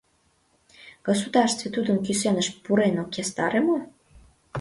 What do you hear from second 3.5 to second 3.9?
мо?